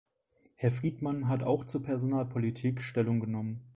Herr 0.55 0.71
Friedmann 0.71 1.27
hat 1.27 1.43
auch 1.43 1.63
zur 1.63 1.83
Personalpolitik 1.83 2.81
Stellung 2.81 3.19
genommen. 3.19 3.69